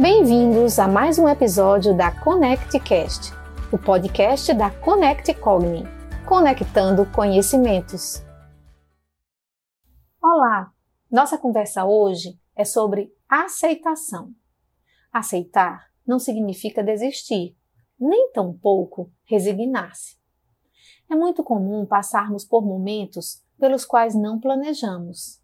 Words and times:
Bem-vindos 0.00 0.78
a 0.78 0.86
mais 0.86 1.18
um 1.18 1.28
episódio 1.28 1.92
da 1.92 2.12
ConnectCast, 2.22 3.32
o 3.72 3.76
podcast 3.76 4.54
da 4.54 4.70
Connect 4.70 5.34
Cogni, 5.34 5.82
conectando 6.24 7.04
conhecimentos. 7.10 8.22
Olá! 10.22 10.72
Nossa 11.10 11.36
conversa 11.36 11.84
hoje 11.84 12.38
é 12.54 12.64
sobre 12.64 13.12
aceitação. 13.28 14.30
Aceitar 15.12 15.90
não 16.06 16.20
significa 16.20 16.80
desistir, 16.80 17.56
nem 17.98 18.30
tampouco 18.30 19.10
resignar-se. 19.24 20.16
É 21.10 21.16
muito 21.16 21.42
comum 21.42 21.84
passarmos 21.84 22.44
por 22.44 22.64
momentos 22.64 23.42
pelos 23.58 23.84
quais 23.84 24.14
não 24.14 24.38
planejamos. 24.38 25.42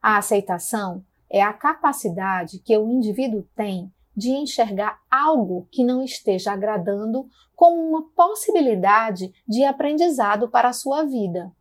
A 0.00 0.16
aceitação 0.16 1.04
é 1.30 1.40
a 1.40 1.52
capacidade 1.52 2.58
que 2.58 2.76
o 2.76 2.90
indivíduo 2.90 3.46
tem 3.54 3.92
de 4.16 4.30
enxergar 4.30 4.98
algo 5.08 5.68
que 5.70 5.84
não 5.84 6.02
esteja 6.02 6.52
agradando 6.52 7.28
como 7.54 7.80
uma 7.88 8.02
possibilidade 8.10 9.32
de 9.46 9.64
aprendizado 9.64 10.48
para 10.48 10.70
a 10.70 10.72
sua 10.72 11.04
vida. 11.04 11.52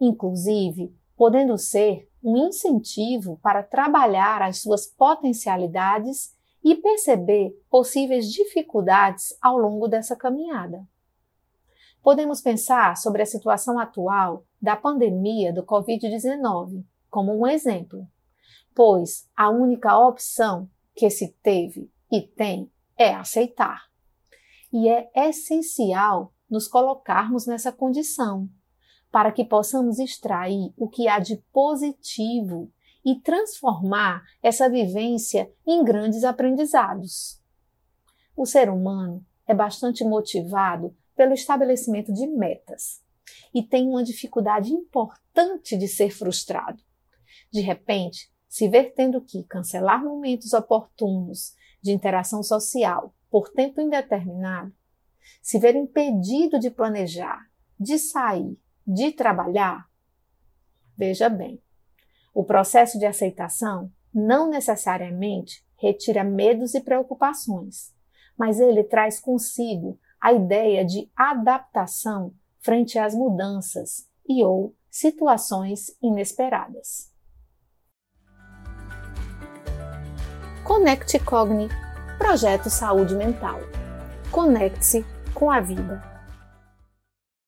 Inclusive, 0.00 0.92
podendo 1.16 1.56
ser 1.56 2.08
um 2.22 2.36
incentivo 2.48 3.38
para 3.40 3.62
trabalhar 3.62 4.42
as 4.42 4.60
suas 4.60 4.86
potencialidades 4.86 6.34
e 6.64 6.74
perceber 6.74 7.56
possíveis 7.70 8.30
dificuldades 8.30 9.36
ao 9.40 9.56
longo 9.56 9.86
dessa 9.86 10.16
caminhada. 10.16 10.86
Podemos 12.02 12.40
pensar 12.40 12.96
sobre 12.96 13.22
a 13.22 13.26
situação 13.26 13.78
atual 13.78 14.44
da 14.60 14.74
pandemia 14.74 15.52
do 15.52 15.62
Covid-19 15.62 16.84
como 17.10 17.38
um 17.38 17.46
exemplo 17.46 18.06
pois 18.74 19.28
a 19.36 19.50
única 19.50 19.98
opção 19.98 20.68
que 20.94 21.10
se 21.10 21.32
teve 21.42 21.90
e 22.10 22.22
tem 22.22 22.70
é 22.96 23.14
aceitar. 23.14 23.88
E 24.72 24.88
é 24.88 25.10
essencial 25.14 26.32
nos 26.50 26.66
colocarmos 26.66 27.46
nessa 27.46 27.72
condição, 27.72 28.48
para 29.10 29.32
que 29.32 29.44
possamos 29.44 29.98
extrair 29.98 30.72
o 30.76 30.88
que 30.88 31.08
há 31.08 31.18
de 31.18 31.36
positivo 31.52 32.70
e 33.04 33.20
transformar 33.20 34.22
essa 34.42 34.68
vivência 34.68 35.50
em 35.66 35.84
grandes 35.84 36.24
aprendizados. 36.24 37.40
O 38.36 38.44
ser 38.44 38.68
humano 38.68 39.24
é 39.46 39.54
bastante 39.54 40.04
motivado 40.04 40.94
pelo 41.16 41.32
estabelecimento 41.32 42.12
de 42.12 42.26
metas 42.26 43.02
e 43.52 43.62
tem 43.62 43.88
uma 43.88 44.04
dificuldade 44.04 44.72
importante 44.72 45.76
de 45.76 45.88
ser 45.88 46.10
frustrado. 46.10 46.82
De 47.50 47.60
repente, 47.60 48.30
se 48.48 48.68
ver 48.68 48.94
tendo 48.94 49.20
que 49.20 49.44
cancelar 49.44 50.02
momentos 50.02 50.52
oportunos 50.52 51.54
de 51.82 51.92
interação 51.92 52.42
social 52.42 53.14
por 53.30 53.50
tempo 53.50 53.80
indeterminado, 53.80 54.72
se 55.42 55.58
ver 55.58 55.76
impedido 55.76 56.58
de 56.58 56.70
planejar, 56.70 57.46
de 57.78 57.98
sair, 57.98 58.58
de 58.86 59.12
trabalhar, 59.12 59.88
veja 60.96 61.28
bem, 61.28 61.62
o 62.34 62.42
processo 62.42 62.98
de 62.98 63.06
aceitação 63.06 63.92
não 64.12 64.48
necessariamente 64.48 65.64
retira 65.76 66.24
medos 66.24 66.74
e 66.74 66.80
preocupações, 66.80 67.94
mas 68.36 68.58
ele 68.58 68.82
traz 68.82 69.20
consigo 69.20 69.98
a 70.20 70.32
ideia 70.32 70.84
de 70.84 71.10
adaptação 71.14 72.32
frente 72.60 72.98
às 72.98 73.14
mudanças 73.14 74.08
e 74.28 74.42
ou 74.44 74.74
situações 74.90 75.96
inesperadas. 76.02 77.12
Conecte 80.78 81.18
Cogni, 81.18 81.68
Projeto 82.18 82.70
Saúde 82.70 83.12
Mental. 83.16 83.60
Conecte-se 84.30 85.04
com 85.34 85.50
a 85.50 85.58
vida. 85.58 86.00